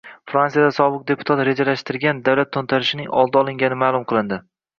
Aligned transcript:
Fransiyada 0.31 0.69
sobiq 0.77 1.03
deputat 1.11 1.43
rejalashtirgan 1.49 2.23
davlat 2.31 2.51
to‘ntarishining 2.59 3.13
oldi 3.21 3.41
olingani 3.45 3.79
ma’lum 3.85 4.09
qilindi 4.15 4.43